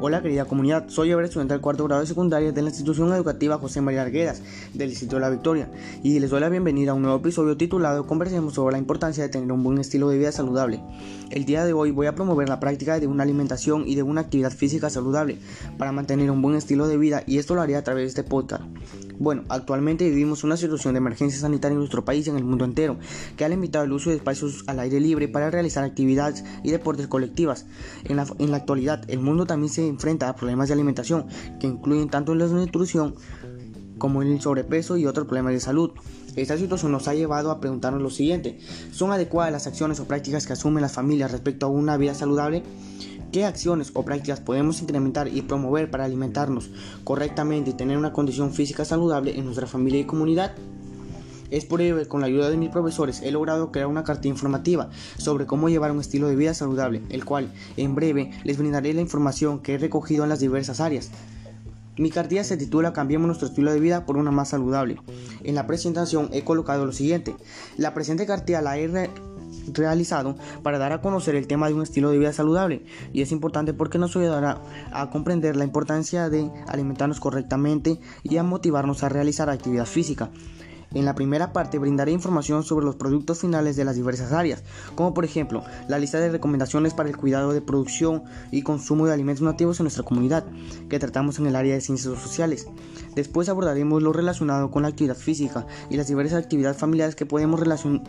Hola 0.00 0.22
querida 0.22 0.44
comunidad, 0.44 0.84
soy 0.90 1.10
Ever, 1.10 1.24
estudiante 1.24 1.54
del 1.54 1.60
cuarto 1.60 1.82
grado 1.82 2.02
de 2.02 2.06
secundaria 2.06 2.52
de 2.52 2.62
la 2.62 2.68
institución 2.68 3.12
educativa 3.12 3.58
José 3.58 3.80
María 3.80 4.02
Arguedas 4.02 4.40
del 4.72 4.90
Distrito 4.90 5.16
de 5.16 5.22
la 5.22 5.28
Victoria 5.28 5.72
y 6.04 6.16
les 6.20 6.30
doy 6.30 6.40
la 6.40 6.48
bienvenida 6.48 6.92
a 6.92 6.94
un 6.94 7.02
nuevo 7.02 7.18
episodio 7.18 7.56
titulado 7.56 8.06
Conversemos 8.06 8.54
sobre 8.54 8.74
la 8.74 8.78
importancia 8.78 9.24
de 9.24 9.28
tener 9.28 9.50
un 9.50 9.64
buen 9.64 9.78
estilo 9.78 10.08
de 10.08 10.18
vida 10.18 10.30
saludable. 10.30 10.80
El 11.30 11.46
día 11.46 11.64
de 11.64 11.72
hoy 11.72 11.90
voy 11.90 12.06
a 12.06 12.14
promover 12.14 12.48
la 12.48 12.60
práctica 12.60 13.00
de 13.00 13.08
una 13.08 13.24
alimentación 13.24 13.88
y 13.88 13.96
de 13.96 14.04
una 14.04 14.20
actividad 14.20 14.52
física 14.52 14.88
saludable 14.88 15.38
para 15.78 15.90
mantener 15.90 16.30
un 16.30 16.42
buen 16.42 16.54
estilo 16.54 16.86
de 16.86 16.96
vida 16.96 17.24
y 17.26 17.38
esto 17.38 17.56
lo 17.56 17.62
haré 17.62 17.74
a 17.74 17.82
través 17.82 18.04
de 18.04 18.08
este 18.20 18.22
podcast. 18.22 18.62
Bueno, 19.18 19.42
actualmente 19.48 20.08
vivimos 20.08 20.44
una 20.44 20.56
situación 20.56 20.94
de 20.94 20.98
emergencia 20.98 21.40
sanitaria 21.40 21.72
en 21.72 21.80
nuestro 21.80 22.04
país 22.04 22.26
y 22.26 22.30
en 22.30 22.36
el 22.36 22.44
mundo 22.44 22.64
entero, 22.64 22.98
que 23.36 23.44
ha 23.44 23.48
limitado 23.48 23.84
el 23.84 23.92
uso 23.92 24.10
de 24.10 24.16
espacios 24.16 24.62
al 24.68 24.78
aire 24.78 25.00
libre 25.00 25.26
para 25.26 25.50
realizar 25.50 25.82
actividades 25.82 26.44
y 26.62 26.70
deportes 26.70 27.08
colectivas. 27.08 27.66
En 28.04 28.16
la, 28.16 28.28
en 28.38 28.52
la 28.52 28.58
actualidad, 28.58 29.02
el 29.08 29.18
mundo 29.18 29.44
también 29.44 29.72
se 29.72 29.87
enfrenta 29.88 30.28
a 30.28 30.36
problemas 30.36 30.68
de 30.68 30.74
alimentación, 30.74 31.26
que 31.58 31.66
incluyen 31.66 32.08
tanto 32.08 32.34
la 32.34 32.44
desnutrición 32.44 33.14
como 33.98 34.22
el 34.22 34.40
sobrepeso 34.40 34.96
y 34.96 35.06
otros 35.06 35.26
problemas 35.26 35.52
de 35.52 35.60
salud. 35.60 35.90
Esta 36.36 36.56
situación 36.56 36.92
nos 36.92 37.08
ha 37.08 37.14
llevado 37.14 37.50
a 37.50 37.60
preguntarnos 37.60 38.00
lo 38.00 38.10
siguiente, 38.10 38.58
¿son 38.92 39.10
adecuadas 39.10 39.52
las 39.52 39.66
acciones 39.66 39.98
o 39.98 40.06
prácticas 40.06 40.46
que 40.46 40.52
asumen 40.52 40.82
las 40.82 40.92
familias 40.92 41.32
respecto 41.32 41.66
a 41.66 41.68
una 41.68 41.96
vida 41.96 42.14
saludable? 42.14 42.62
¿Qué 43.32 43.44
acciones 43.44 43.90
o 43.94 44.04
prácticas 44.04 44.40
podemos 44.40 44.80
incrementar 44.80 45.28
y 45.28 45.42
promover 45.42 45.90
para 45.90 46.04
alimentarnos 46.04 46.70
correctamente 47.04 47.70
y 47.70 47.74
tener 47.74 47.98
una 47.98 48.12
condición 48.12 48.54
física 48.54 48.84
saludable 48.84 49.36
en 49.36 49.44
nuestra 49.44 49.66
familia 49.66 50.00
y 50.00 50.04
comunidad? 50.04 50.52
Es 51.50 51.64
por 51.64 51.80
ello 51.80 51.96
que 51.96 52.06
con 52.06 52.20
la 52.20 52.26
ayuda 52.26 52.50
de 52.50 52.56
mis 52.56 52.70
profesores 52.70 53.22
he 53.22 53.30
logrado 53.30 53.72
crear 53.72 53.86
una 53.86 54.04
carta 54.04 54.28
informativa 54.28 54.90
sobre 55.16 55.46
cómo 55.46 55.68
llevar 55.68 55.92
un 55.92 56.00
estilo 56.00 56.28
de 56.28 56.36
vida 56.36 56.54
saludable, 56.54 57.02
el 57.08 57.24
cual 57.24 57.52
en 57.76 57.94
breve 57.94 58.30
les 58.44 58.58
brindaré 58.58 58.92
la 58.94 59.00
información 59.00 59.60
que 59.60 59.74
he 59.74 59.78
recogido 59.78 60.24
en 60.24 60.30
las 60.30 60.40
diversas 60.40 60.80
áreas. 60.80 61.10
Mi 61.96 62.10
cartilla 62.10 62.44
se 62.44 62.56
titula 62.56 62.92
Cambiemos 62.92 63.26
nuestro 63.26 63.48
estilo 63.48 63.72
de 63.72 63.80
vida 63.80 64.06
por 64.06 64.16
una 64.16 64.30
más 64.30 64.50
saludable. 64.50 64.98
En 65.42 65.56
la 65.56 65.66
presentación 65.66 66.28
he 66.32 66.44
colocado 66.44 66.86
lo 66.86 66.92
siguiente. 66.92 67.34
La 67.76 67.92
presente 67.92 68.24
cartilla 68.24 68.62
la 68.62 68.78
he 68.78 69.10
realizado 69.72 70.36
para 70.62 70.78
dar 70.78 70.92
a 70.92 71.00
conocer 71.00 71.34
el 71.34 71.48
tema 71.48 71.66
de 71.66 71.74
un 71.74 71.82
estilo 71.82 72.10
de 72.10 72.18
vida 72.18 72.32
saludable 72.32 72.84
y 73.12 73.22
es 73.22 73.32
importante 73.32 73.74
porque 73.74 73.98
nos 73.98 74.16
ayudará 74.16 74.60
a 74.92 75.10
comprender 75.10 75.56
la 75.56 75.64
importancia 75.64 76.28
de 76.28 76.50
alimentarnos 76.68 77.18
correctamente 77.18 78.00
y 78.22 78.36
a 78.36 78.44
motivarnos 78.44 79.02
a 79.02 79.08
realizar 79.08 79.50
actividad 79.50 79.86
física. 79.86 80.30
En 80.94 81.04
la 81.04 81.14
primera 81.14 81.52
parte 81.52 81.78
brindaré 81.78 82.12
información 82.12 82.62
sobre 82.62 82.86
los 82.86 82.96
productos 82.96 83.40
finales 83.40 83.76
de 83.76 83.84
las 83.84 83.96
diversas 83.96 84.32
áreas, 84.32 84.64
como 84.94 85.12
por 85.12 85.24
ejemplo 85.24 85.62
la 85.86 85.98
lista 85.98 86.18
de 86.18 86.30
recomendaciones 86.30 86.94
para 86.94 87.10
el 87.10 87.16
cuidado 87.16 87.52
de 87.52 87.60
producción 87.60 88.22
y 88.50 88.62
consumo 88.62 89.06
de 89.06 89.12
alimentos 89.12 89.42
nativos 89.42 89.78
en 89.80 89.84
nuestra 89.84 90.04
comunidad, 90.04 90.46
que 90.88 90.98
tratamos 90.98 91.38
en 91.38 91.46
el 91.46 91.56
área 91.56 91.74
de 91.74 91.82
ciencias 91.82 92.18
sociales. 92.18 92.66
Después 93.14 93.48
abordaremos 93.48 94.02
lo 94.02 94.12
relacionado 94.12 94.70
con 94.70 94.82
la 94.82 94.88
actividad 94.88 95.16
física 95.16 95.66
y 95.90 95.96
las 95.96 96.08
diversas 96.08 96.42
actividades 96.42 96.78
familiares 96.78 97.16
que 97.16 97.26
podemos 97.26 97.60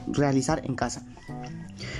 realizar 0.08 0.62
en 0.64 0.76
casa. 0.76 1.06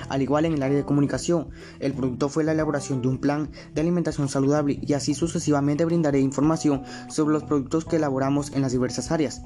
Al 0.08 0.22
igual 0.22 0.44
en 0.44 0.54
el 0.54 0.62
área 0.62 0.78
de 0.78 0.84
comunicación, 0.84 1.48
el 1.78 1.92
producto 1.92 2.28
fue 2.28 2.44
la 2.44 2.52
elaboración 2.52 3.02
de 3.02 3.08
un 3.08 3.18
plan 3.18 3.50
de 3.74 3.80
alimentación 3.80 4.28
saludable 4.28 4.78
y 4.80 4.92
así 4.94 5.14
sucesivamente 5.14 5.84
brindaré 5.84 6.20
información 6.20 6.82
sobre 7.08 7.34
los 7.34 7.44
productos 7.44 7.84
que 7.84 7.96
elaboramos 7.96 8.52
en 8.52 8.62
las 8.62 8.72
diversas 8.72 9.10
áreas. 9.10 9.42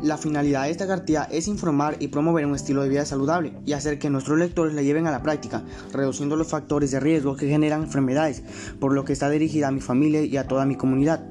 La 0.00 0.16
finalidad 0.16 0.64
de 0.64 0.70
esta 0.70 0.86
cartilla 0.86 1.24
es 1.30 1.48
informar 1.48 1.96
y 2.00 2.08
promover 2.08 2.46
un 2.46 2.54
estilo 2.54 2.82
de 2.82 2.88
vida 2.88 3.04
saludable 3.04 3.52
y 3.66 3.72
hacer 3.72 3.98
que 3.98 4.10
nuestros 4.10 4.38
lectores 4.38 4.74
la 4.74 4.82
lleven 4.82 5.06
a 5.06 5.10
la 5.10 5.22
práctica, 5.22 5.62
reduciendo 5.92 6.36
los 6.36 6.48
factores 6.48 6.90
de 6.90 7.00
riesgo 7.00 7.36
que 7.36 7.48
generan 7.48 7.82
enfermedades, 7.82 8.42
por 8.80 8.92
lo 8.92 9.04
que 9.04 9.12
está 9.12 9.30
dirigida 9.30 9.68
a 9.68 9.72
mi 9.72 9.80
familia 9.80 10.22
y 10.24 10.36
a 10.36 10.48
toda 10.48 10.66
mi 10.66 10.76
comunidad. 10.76 11.24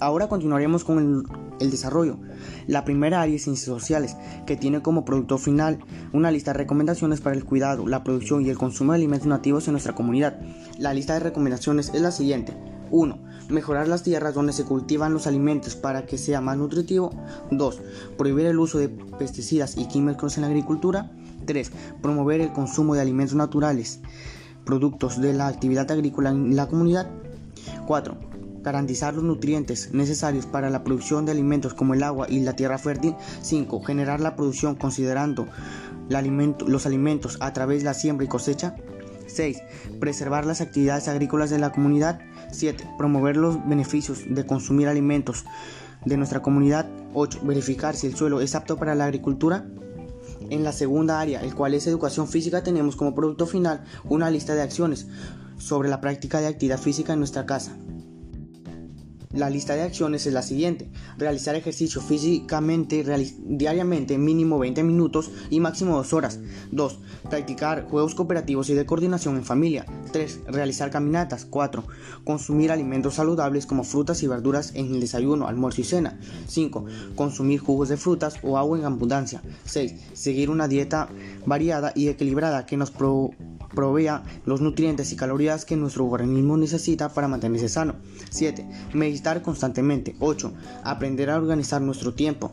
Ahora 0.00 0.28
continuaremos 0.28 0.84
con 0.84 0.98
el, 0.98 1.22
el, 1.60 1.70
desarrollo. 1.70 2.18
La 2.66 2.84
primera 2.84 3.22
área 3.22 3.36
es 3.36 3.44
ciencias 3.44 3.66
sociales, 3.66 4.16
que 4.46 4.56
tiene 4.56 4.82
como 4.82 5.04
producto 5.04 5.36
final 5.38 5.78
una 6.12 6.30
lista 6.30 6.52
de 6.52 6.58
recomendaciones 6.58 7.20
para 7.20 7.36
el 7.36 7.44
cuidado, 7.44 7.86
la 7.86 8.04
producción 8.04 8.46
y 8.46 8.50
el 8.50 8.58
consumo 8.58 8.92
de 8.92 8.96
alimentos 8.96 9.28
nativos 9.28 9.68
en 9.68 9.72
nuestra 9.72 9.94
comunidad. 9.94 10.40
La 10.78 10.94
lista 10.94 11.14
de 11.14 11.20
recomendaciones 11.20 11.90
es 11.92 12.00
la 12.00 12.10
siguiente. 12.10 12.54
1. 12.92 13.18
Mejorar 13.48 13.88
las 13.88 14.04
tierras 14.04 14.34
donde 14.34 14.52
se 14.52 14.64
cultivan 14.64 15.12
los 15.12 15.26
alimentos 15.26 15.74
para 15.74 16.06
que 16.06 16.18
sea 16.18 16.40
más 16.40 16.56
nutritivo. 16.56 17.10
2. 17.50 17.80
Prohibir 18.16 18.46
el 18.46 18.58
uso 18.58 18.78
de 18.78 18.88
pesticidas 18.88 19.76
y 19.76 19.88
químicos 19.88 20.36
en 20.36 20.42
la 20.42 20.48
agricultura. 20.48 21.10
3. 21.46 21.72
Promover 22.00 22.40
el 22.40 22.52
consumo 22.52 22.94
de 22.94 23.00
alimentos 23.00 23.34
naturales, 23.34 24.00
productos 24.64 25.20
de 25.20 25.32
la 25.32 25.48
actividad 25.48 25.90
agrícola 25.90 26.30
en 26.30 26.54
la 26.54 26.68
comunidad. 26.68 27.10
4. 27.86 28.16
Garantizar 28.62 29.14
los 29.14 29.24
nutrientes 29.24 29.92
necesarios 29.92 30.46
para 30.46 30.70
la 30.70 30.84
producción 30.84 31.26
de 31.26 31.32
alimentos 31.32 31.74
como 31.74 31.94
el 31.94 32.02
agua 32.04 32.26
y 32.28 32.40
la 32.40 32.54
tierra 32.54 32.78
fértil. 32.78 33.16
5. 33.40 33.80
Generar 33.82 34.20
la 34.20 34.36
producción 34.36 34.76
considerando 34.76 35.48
los 36.66 36.86
alimentos 36.86 37.38
a 37.40 37.52
través 37.52 37.78
de 37.78 37.86
la 37.86 37.94
siembra 37.94 38.26
y 38.26 38.28
cosecha. 38.28 38.76
6. 39.26 39.62
Preservar 39.98 40.46
las 40.46 40.60
actividades 40.60 41.08
agrícolas 41.08 41.50
de 41.50 41.58
la 41.58 41.72
comunidad. 41.72 42.20
7. 42.52 42.94
Promover 42.98 43.36
los 43.36 43.66
beneficios 43.68 44.22
de 44.28 44.46
consumir 44.46 44.88
alimentos 44.88 45.44
de 46.04 46.16
nuestra 46.16 46.42
comunidad. 46.42 46.88
8. 47.14 47.40
Verificar 47.42 47.96
si 47.96 48.06
el 48.06 48.14
suelo 48.14 48.40
es 48.40 48.54
apto 48.54 48.76
para 48.76 48.94
la 48.94 49.04
agricultura. 49.04 49.66
En 50.50 50.64
la 50.64 50.72
segunda 50.72 51.20
área, 51.20 51.40
el 51.42 51.54
cual 51.54 51.74
es 51.74 51.86
educación 51.86 52.28
física, 52.28 52.62
tenemos 52.62 52.96
como 52.96 53.14
producto 53.14 53.46
final 53.46 53.84
una 54.04 54.30
lista 54.30 54.54
de 54.54 54.62
acciones 54.62 55.06
sobre 55.58 55.88
la 55.88 56.00
práctica 56.00 56.40
de 56.40 56.48
actividad 56.48 56.78
física 56.78 57.12
en 57.12 57.20
nuestra 57.20 57.46
casa. 57.46 57.76
La 59.32 59.48
lista 59.48 59.74
de 59.74 59.82
acciones 59.82 60.26
es 60.26 60.34
la 60.34 60.42
siguiente. 60.42 60.90
Realizar 61.16 61.54
ejercicio 61.54 62.02
físicamente 62.02 63.02
diariamente 63.38 64.18
mínimo 64.18 64.58
20 64.58 64.82
minutos 64.82 65.30
y 65.48 65.58
máximo 65.60 65.96
2 65.96 66.12
horas. 66.12 66.38
2. 66.70 66.98
Practicar 67.30 67.84
juegos 67.84 68.14
cooperativos 68.14 68.68
y 68.68 68.74
de 68.74 68.84
coordinación 68.84 69.36
en 69.36 69.44
familia. 69.44 69.86
3. 70.12 70.40
Realizar 70.48 70.90
caminatas. 70.90 71.46
4. 71.46 71.82
Consumir 72.24 72.70
alimentos 72.70 73.14
saludables 73.14 73.64
como 73.64 73.84
frutas 73.84 74.22
y 74.22 74.26
verduras 74.26 74.72
en 74.74 74.92
el 74.92 75.00
desayuno, 75.00 75.48
almuerzo 75.48 75.80
y 75.80 75.84
cena. 75.84 76.20
5. 76.48 76.84
Consumir 77.14 77.60
jugos 77.60 77.88
de 77.88 77.96
frutas 77.96 78.36
o 78.42 78.58
agua 78.58 78.78
en 78.78 78.84
abundancia. 78.84 79.42
6. 79.64 79.94
Seguir 80.12 80.50
una 80.50 80.68
dieta 80.68 81.08
variada 81.46 81.92
y 81.94 82.08
equilibrada 82.08 82.66
que 82.66 82.76
nos 82.76 82.90
pro 82.90 83.30
provea 83.74 84.22
los 84.44 84.60
nutrientes 84.60 85.12
y 85.12 85.16
calorías 85.16 85.64
que 85.64 85.76
nuestro 85.76 86.06
organismo 86.06 86.58
necesita 86.58 87.08
para 87.08 87.28
mantenerse 87.28 87.70
sano. 87.70 87.94
7. 88.30 88.66
Meditar 88.92 89.21
constantemente. 89.42 90.16
8. 90.20 90.52
Aprender 90.84 91.30
a 91.30 91.36
organizar 91.36 91.80
nuestro 91.80 92.14
tiempo. 92.14 92.52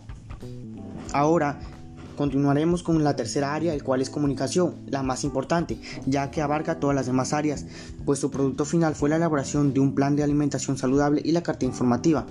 Ahora 1.11 1.59
continuaremos 2.15 2.83
con 2.83 3.01
la 3.01 3.15
tercera 3.15 3.53
área, 3.53 3.73
el 3.73 3.81
cual 3.81 4.01
es 4.01 4.09
comunicación, 4.09 4.75
la 4.87 5.03
más 5.03 5.23
importante, 5.23 5.79
ya 6.05 6.29
que 6.31 6.41
abarca 6.41 6.79
todas 6.79 6.93
las 6.93 7.05
demás 7.05 7.31
áreas, 7.31 7.65
pues 8.05 8.19
su 8.19 8.29
producto 8.29 8.65
final 8.65 8.93
fue 8.93 9.09
la 9.09 9.15
elaboración 9.15 9.73
de 9.73 9.79
un 9.79 9.95
plan 9.95 10.17
de 10.17 10.23
alimentación 10.23 10.77
saludable 10.77 11.21
y 11.23 11.31
la 11.31 11.43
carta 11.43 11.65
informativa. 11.65 12.25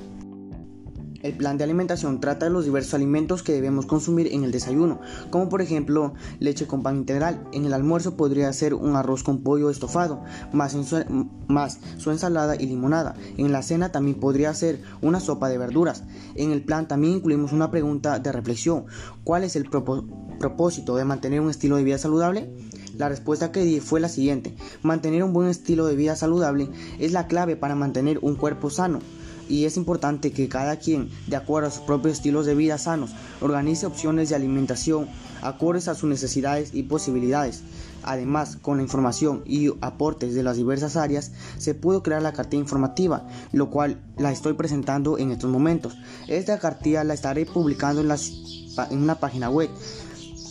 El 1.28 1.36
plan 1.36 1.58
de 1.58 1.64
alimentación 1.64 2.20
trata 2.20 2.46
de 2.46 2.50
los 2.50 2.64
diversos 2.64 2.94
alimentos 2.94 3.42
que 3.42 3.52
debemos 3.52 3.84
consumir 3.84 4.32
en 4.32 4.44
el 4.44 4.50
desayuno, 4.50 4.98
como 5.28 5.50
por 5.50 5.60
ejemplo 5.60 6.14
leche 6.40 6.66
con 6.66 6.82
pan 6.82 6.96
integral. 6.96 7.46
En 7.52 7.66
el 7.66 7.74
almuerzo 7.74 8.16
podría 8.16 8.50
ser 8.54 8.72
un 8.72 8.96
arroz 8.96 9.24
con 9.24 9.42
pollo 9.42 9.68
estofado, 9.68 10.22
más, 10.54 10.72
su, 10.72 12.10
ensalada 12.10 12.56
y 12.56 12.64
limonada. 12.64 13.14
En 13.36 13.52
la 13.52 13.60
cena 13.60 13.92
también 13.92 14.18
podría 14.18 14.54
ser 14.54 14.80
una 15.02 15.20
sopa 15.20 15.50
de 15.50 15.58
verduras. 15.58 16.02
En 16.34 16.50
el 16.50 16.62
plan 16.62 16.88
también 16.88 17.16
incluimos 17.16 17.52
una 17.52 17.70
pregunta 17.70 18.18
de 18.18 18.32
reflexión. 18.32 18.86
¿Cuál 19.22 19.44
es 19.44 19.54
el 19.54 19.68
propósito 19.68 20.96
de 20.96 21.04
mantener 21.04 21.42
un 21.42 21.50
estilo 21.50 21.76
de 21.76 21.84
vida 21.84 21.98
saludable? 21.98 22.50
La 22.96 23.10
respuesta 23.10 23.52
que 23.52 23.64
di 23.64 23.80
fue 23.80 24.00
la 24.00 24.08
siguiente. 24.08 24.56
Mantener 24.82 25.22
un 25.24 25.34
buen 25.34 25.48
estilo 25.48 25.84
de 25.84 25.94
vida 25.94 26.16
saludable 26.16 26.70
es 26.98 27.12
la 27.12 27.26
clave 27.26 27.54
para 27.54 27.74
mantener 27.74 28.18
un 28.22 28.34
cuerpo 28.34 28.70
sano 28.70 29.00
y 29.48 29.64
es 29.64 29.76
importante 29.76 30.32
que 30.32 30.48
cada 30.48 30.76
quien, 30.76 31.10
de 31.26 31.36
acuerdo 31.36 31.68
a 31.68 31.72
sus 31.72 31.82
propios 31.82 32.14
estilos 32.14 32.46
de 32.46 32.54
vida 32.54 32.78
sanos, 32.78 33.10
organice 33.40 33.86
opciones 33.86 34.28
de 34.28 34.36
alimentación 34.36 35.08
acordes 35.42 35.88
a 35.88 35.94
sus 35.94 36.08
necesidades 36.08 36.74
y 36.74 36.84
posibilidades. 36.84 37.62
Además, 38.02 38.58
con 38.60 38.78
la 38.78 38.82
información 38.82 39.42
y 39.44 39.70
aportes 39.80 40.34
de 40.34 40.42
las 40.42 40.56
diversas 40.56 40.96
áreas, 40.96 41.32
se 41.58 41.74
pudo 41.74 42.02
crear 42.02 42.22
la 42.22 42.32
cartilla 42.32 42.62
informativa, 42.62 43.26
lo 43.52 43.70
cual 43.70 44.00
la 44.16 44.32
estoy 44.32 44.54
presentando 44.54 45.18
en 45.18 45.30
estos 45.30 45.50
momentos. 45.50 45.96
Esta 46.28 46.58
cartilla 46.58 47.04
la 47.04 47.14
estaré 47.14 47.44
publicando 47.44 48.00
en, 48.00 48.98
una 48.98 49.14
página 49.16 49.50
web, 49.50 49.68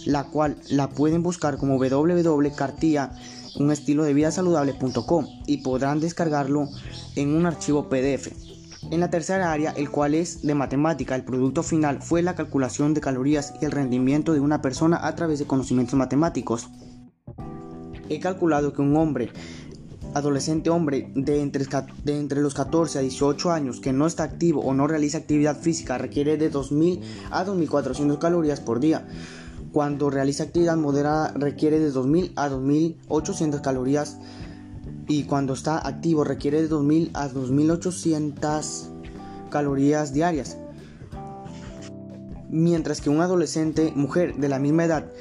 la 0.05 0.25
cual 0.25 0.57
la 0.69 0.89
pueden 0.89 1.23
buscar 1.23 1.57
como 1.57 1.77
www.cartilla 1.77 3.11
un 3.59 3.71
estilo 3.71 4.03
de 4.03 4.13
vida 4.13 4.31
saludable.com 4.31 5.25
y 5.47 5.57
podrán 5.57 5.99
descargarlo 5.99 6.69
en 7.15 7.33
un 7.33 7.45
archivo 7.47 7.89
PDF. 7.89 8.56
En 8.89 9.01
la 9.01 9.09
tercera 9.09 9.51
área, 9.51 9.71
el 9.71 9.89
cual 9.89 10.15
es 10.15 10.43
de 10.43 10.55
matemática, 10.55 11.13
el 11.15 11.25
producto 11.25 11.61
final 11.61 12.01
fue 12.01 12.21
la 12.21 12.35
calculación 12.35 12.93
de 12.93 13.01
calorías 13.01 13.53
y 13.61 13.65
el 13.65 13.71
rendimiento 13.71 14.31
de 14.31 14.39
una 14.39 14.61
persona 14.61 15.05
a 15.05 15.13
través 15.13 15.39
de 15.39 15.45
conocimientos 15.45 15.95
matemáticos. 15.95 16.69
He 18.07 18.21
calculado 18.21 18.71
que 18.71 18.81
un 18.81 18.95
hombre 18.95 19.31
adolescente 20.13 20.69
hombre 20.69 21.11
de 21.15 21.41
entre, 21.41 22.41
los 22.41 22.53
14 22.53 22.99
a 22.99 23.01
18 23.01 23.51
años 23.51 23.81
que 23.81 23.91
no 23.91 24.07
está 24.07 24.23
activo 24.23 24.61
o 24.61 24.73
no 24.73 24.87
realiza 24.87 25.17
actividad 25.17 25.59
física 25.59 25.97
requiere 25.97 26.37
de 26.37 26.49
2.000 26.49 27.01
a 27.29 27.45
2.400 27.45 28.17
calorías 28.19 28.61
por 28.61 28.79
día. 28.79 29.05
Cuando 29.73 30.09
realiza 30.09 30.43
actividad 30.43 30.77
moderada 30.77 31.33
requiere 31.35 31.79
de 31.79 31.91
2.000 31.91 32.31
a 32.37 32.49
2.800 32.49 33.59
calorías 33.59 34.17
y 35.07 35.23
cuando 35.23 35.53
está 35.53 35.87
activo 35.87 36.23
requiere 36.23 36.61
de 36.61 36.69
2.000 36.69 37.11
a 37.13 37.29
2.800 37.29 39.49
calorías 39.49 40.13
diarias 40.13 40.57
mientras 42.49 43.01
que 43.01 43.09
un 43.09 43.21
adolescente 43.21 43.91
mujer 43.95 44.35
de 44.35 44.49
la 44.49 44.59
misma 44.59 44.85
edad 44.85 45.11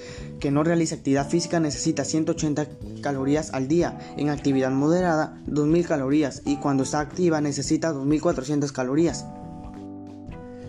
que 0.40 0.50
no 0.50 0.62
realiza 0.62 0.96
actividad 0.96 1.28
física 1.28 1.60
necesita 1.60 2.04
180 2.04 2.66
calorías 3.00 3.52
al 3.52 3.68
día, 3.68 3.98
en 4.16 4.28
actividad 4.28 4.70
moderada 4.70 5.40
2000 5.46 5.86
calorías 5.86 6.42
y 6.44 6.56
cuando 6.56 6.82
está 6.82 7.00
activa 7.00 7.40
necesita 7.40 7.92
2400 7.92 8.72
calorías. 8.72 9.24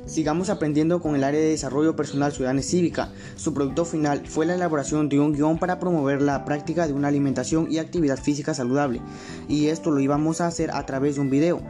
Sigamos 0.07 0.49
aprendiendo 0.49 1.01
con 1.01 1.15
el 1.15 1.23
área 1.23 1.39
de 1.39 1.49
desarrollo 1.49 1.97
personal 1.97 2.31
ciudadana 2.31 2.61
y 2.61 2.63
cívica. 2.63 3.09
Su 3.35 3.53
producto 3.53 3.83
final 3.83 4.25
fue 4.25 4.45
la 4.45 4.55
elaboración 4.55 5.09
de 5.09 5.19
un 5.19 5.33
guion 5.33 5.59
para 5.59 5.79
promover 5.79 6.21
la 6.21 6.45
práctica 6.45 6.87
de 6.87 6.93
una 6.93 7.09
alimentación 7.09 7.67
y 7.69 7.77
actividad 7.77 8.17
física 8.17 8.53
saludable. 8.53 9.01
Y 9.49 9.67
esto 9.67 9.91
lo 9.91 9.99
íbamos 9.99 10.39
a 10.39 10.47
hacer 10.47 10.71
a 10.71 10.85
través 10.85 11.15
de 11.15 11.21
un 11.21 11.29
video. 11.29 11.61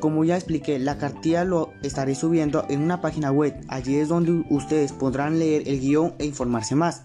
Como 0.00 0.24
ya 0.24 0.36
expliqué, 0.36 0.78
la 0.78 0.96
cartilla 0.96 1.44
lo 1.44 1.70
estaré 1.82 2.14
subiendo 2.14 2.64
en 2.70 2.80
una 2.80 3.02
página 3.02 3.30
web. 3.30 3.54
Allí 3.68 3.96
es 3.96 4.08
donde 4.08 4.44
ustedes 4.50 4.92
podrán 4.92 5.38
leer 5.38 5.68
el 5.68 5.80
guion 5.80 6.14
e 6.18 6.24
informarse 6.24 6.74
más. 6.74 7.02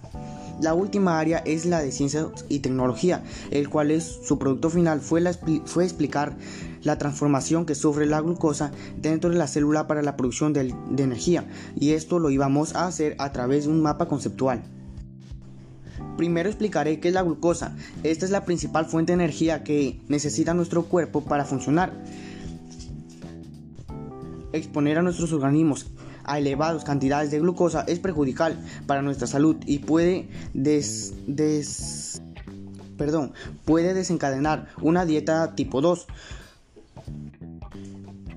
La 0.61 0.75
última 0.75 1.19
área 1.19 1.39
es 1.39 1.65
la 1.65 1.81
de 1.81 1.91
ciencia 1.91 2.27
y 2.47 2.59
tecnología, 2.59 3.23
el 3.49 3.67
cual 3.67 3.89
es 3.89 4.19
su 4.23 4.37
producto 4.37 4.69
final 4.69 5.01
fue, 5.01 5.23
fue 5.65 5.83
explicar 5.83 6.37
la 6.83 6.99
transformación 6.99 7.65
que 7.65 7.73
sufre 7.73 8.05
la 8.05 8.21
glucosa 8.21 8.71
dentro 8.95 9.31
de 9.31 9.37
la 9.37 9.47
célula 9.47 9.87
para 9.87 10.03
la 10.03 10.15
producción 10.15 10.53
de, 10.53 10.75
de 10.91 11.03
energía 11.03 11.45
y 11.75 11.91
esto 11.93 12.19
lo 12.19 12.29
íbamos 12.29 12.75
a 12.75 12.85
hacer 12.85 13.15
a 13.17 13.31
través 13.31 13.65
de 13.65 13.71
un 13.71 13.81
mapa 13.81 14.07
conceptual. 14.07 14.61
Primero 16.15 16.49
explicaré 16.49 16.99
qué 16.99 17.07
es 17.07 17.13
la 17.15 17.23
glucosa. 17.23 17.75
Esta 18.03 18.25
es 18.25 18.31
la 18.31 18.45
principal 18.45 18.85
fuente 18.85 19.11
de 19.11 19.23
energía 19.23 19.63
que 19.63 19.99
necesita 20.09 20.53
nuestro 20.53 20.83
cuerpo 20.83 21.21
para 21.21 21.45
funcionar 21.45 21.91
exponer 24.53 24.99
a 24.99 25.01
nuestros 25.01 25.31
organismos 25.33 25.87
a 26.23 26.39
elevadas 26.39 26.83
cantidades 26.83 27.31
de 27.31 27.39
glucosa 27.39 27.83
es 27.87 27.99
perjudicial 27.99 28.57
para 28.87 29.01
nuestra 29.01 29.27
salud 29.27 29.57
y 29.65 29.79
puede 29.79 30.29
des, 30.53 32.21
perdón, 32.97 33.33
puede 33.65 33.93
desencadenar 33.93 34.67
una 34.81 35.05
dieta 35.05 35.55
tipo 35.55 35.81
2 35.81 36.07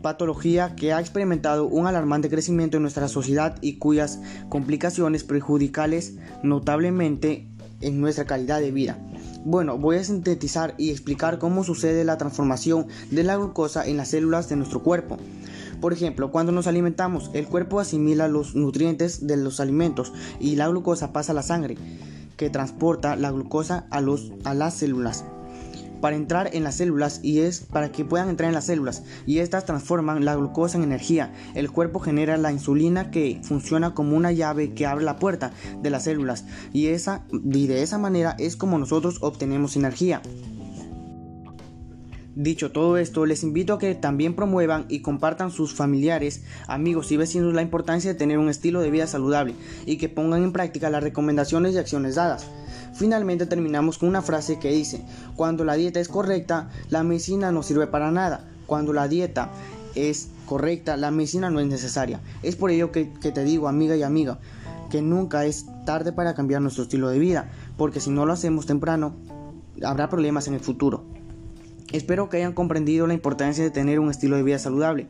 patología 0.05 0.77
que 0.77 0.93
ha 0.93 1.01
experimentado 1.01 1.67
un 1.67 1.87
alarmante 1.87 2.29
crecimiento 2.29 2.77
en 2.77 2.83
nuestra 2.83 3.09
sociedad 3.09 3.57
y 3.63 3.79
cuyas 3.79 4.21
complicaciones 4.51 5.25
perjudicales 5.25 6.17
notablemente 6.43 7.49
en 7.81 8.03
nuestra 8.03 8.27
calidad 8.27 8.61
de 8.61 8.71
vida. 8.71 8.99
Bueno, 9.47 9.79
voy 9.79 9.97
a 9.97 10.05
sintetizar 10.05 10.75
y 10.77 10.91
explicar 10.91 11.39
cómo 11.39 11.65
sucede 11.65 12.05
la 12.05 12.19
transformación 12.19 12.87
de 13.11 13.25
la 13.25 13.37
glucosa 13.37 13.87
en 13.87 13.97
las 13.97 14.09
células 14.09 14.49
de 14.49 14.57
nuestro 14.57 14.83
cuerpo. 14.83 15.19
Por 15.85 15.93
ejemplo, 15.93 16.33
cuando 16.33 16.51
nos 16.51 16.67
alimentamos, 16.67 17.31
el 17.35 17.47
cuerpo 17.47 17.79
asimila 17.79 18.27
los 18.27 18.55
nutrientes 18.55 19.27
de 19.27 19.37
los 19.37 19.61
alimentos 19.61 20.15
y 20.41 20.57
la 20.57 20.67
glucosa 20.67 21.13
pasa 21.13 21.33
a 21.33 21.35
la 21.35 21.43
sangre, 21.43 21.77
que 22.39 22.49
transporta 22.49 23.17
la 23.17 23.31
glucosa 23.31 23.87
a, 23.91 24.01
los, 24.01 24.33
a 24.45 24.55
las 24.55 24.73
células 24.73 25.27
para 26.01 26.17
entrar 26.17 26.51
en 26.55 26.65
las 26.65 26.77
células 26.77 27.21
y 27.23 27.41
es 27.41 27.61
para 27.61 27.93
que 27.93 28.05
puedan 28.05 28.31
entrar 28.31 28.49
en 28.49 28.55
las 28.55 28.65
células 28.65 29.03
y 29.27 29.41
estas 29.41 29.67
transforman 29.67 30.25
la 30.25 30.37
glucosa 30.37 30.79
en 30.79 30.85
energía. 30.85 31.33
El 31.55 31.71
cuerpo 31.71 31.99
genera 32.01 32.39
la 32.39 32.51
insulina 32.51 33.11
que 33.11 33.41
funciona 33.43 33.93
como 33.93 34.17
una 34.17 34.33
llave 34.33 34.73
que 34.73 34.87
abre 34.87 35.05
la 35.05 35.19
puerta 35.19 35.53
de 35.83 35.91
las 35.91 36.05
células 36.05 36.47
y, 36.73 36.87
esa, 36.87 37.25
y 37.31 37.67
de 37.67 37.83
esa 37.83 37.99
manera 37.99 38.37
es 38.39 38.57
como 38.57 38.79
nosotros 38.79 39.19
obtenemos 39.21 39.77
energía. 39.77 40.23
Dicho 42.37 42.73
todo 42.73 42.97
esto, 42.97 43.27
les 43.27 43.45
invito 43.45 43.75
a 43.75 43.79
que 43.79 43.95
también 43.95 44.35
promuevan 44.35 44.87
y 44.89 45.03
compartan 45.03 45.53
sus 45.53 45.73
familiares, 45.73 46.43
amigos 46.67 47.13
y 47.13 47.17
vecinos 47.17 47.55
la 47.55 47.63
importancia 47.63 48.13
de 48.13 48.19
tener 48.19 48.39
un 48.39 48.49
estilo 48.49 48.81
de 48.81 48.91
vida 48.91 49.07
saludable 49.07 49.55
y 49.87 49.99
que 49.99 50.09
pongan 50.09 50.43
en 50.43 50.53
práctica 50.53 50.91
las 50.91 51.05
recomendaciones 51.05 51.75
y 51.75 51.79
acciones 51.79 52.17
dadas. 52.17 52.47
Finalmente 52.93 53.47
terminamos 53.47 53.99
con 53.99 54.09
una 54.09 54.21
frase 54.21 54.59
que 54.59 54.73
dice, 54.73 55.05
cuando 55.37 55.65
la 55.65 55.75
dieta 55.75 56.01
es 56.01 56.09
correcta, 56.09 56.71
la 56.91 57.05
medicina 57.05 57.53
no 57.53 57.63
sirve 57.63 57.87
para 57.87 58.11
nada. 58.11 58.49
Cuando 58.67 58.93
la 58.93 59.07
dieta 59.07 59.53
es 59.95 60.29
correcta, 60.47 60.97
la 60.97 61.13
medicina 61.13 61.51
no 61.51 61.61
es 61.61 61.69
necesaria. 61.69 62.21
Es 62.43 62.57
por 62.57 62.73
ello 62.73 62.91
que, 62.91 63.05
te 63.05 63.45
digo, 63.45 63.69
amiga 63.69 63.97
y 63.97 64.03
amiga, 64.03 64.41
que 64.91 65.03
nunca 65.03 65.45
es 65.45 65.67
tarde 65.87 66.13
para 66.13 66.35
cambiar 66.35 66.63
nuestro 66.63 66.83
estilo 66.83 67.11
de 67.11 67.21
vida, 67.21 67.53
porque 67.77 68.01
si 68.01 68.11
no 68.11 68.27
lo 68.27 68.33
hacemos 68.33 68.67
temprano, 68.67 69.15
habrá 69.85 70.09
problemas 70.09 70.49
en 70.49 70.55
el 70.55 70.61
futuro. 70.61 71.05
Espero 71.93 72.29
que 72.29 72.39
hayan 72.39 72.53
comprendido 72.53 73.07
la 73.07 73.15
importancia 73.15 73.63
de 73.63 73.71
tener 73.71 74.01
un 74.01 74.11
estilo 74.11 74.37
de 74.37 74.43
vida 74.43 74.59
saludable 74.59 75.07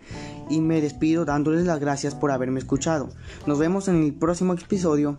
y 0.51 0.61
me 0.61 0.81
despido 0.81 1.25
dándoles 1.25 1.65
las 1.65 1.81
gracias 1.81 2.15
por 2.15 2.31
haberme 2.31 2.59
escuchado. 2.59 3.09
Nos 3.47 3.59
vemos 3.59 3.89
en 3.89 4.03
el 4.03 4.15
próximo 4.15 4.55
episodio. 4.55 5.19